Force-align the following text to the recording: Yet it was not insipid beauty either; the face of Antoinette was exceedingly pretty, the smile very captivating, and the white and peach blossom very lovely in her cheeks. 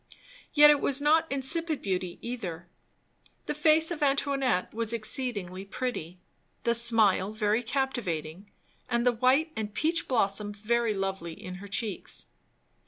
Yet 0.55 0.71
it 0.71 0.81
was 0.81 0.99
not 0.99 1.31
insipid 1.31 1.79
beauty 1.79 2.17
either; 2.23 2.67
the 3.45 3.53
face 3.53 3.91
of 3.91 4.01
Antoinette 4.01 4.73
was 4.73 4.93
exceedingly 4.93 5.63
pretty, 5.63 6.17
the 6.63 6.73
smile 6.73 7.31
very 7.31 7.61
captivating, 7.61 8.49
and 8.89 9.05
the 9.05 9.11
white 9.11 9.51
and 9.55 9.75
peach 9.75 10.07
blossom 10.07 10.53
very 10.53 10.95
lovely 10.95 11.33
in 11.33 11.57
her 11.61 11.67
cheeks. 11.67 12.25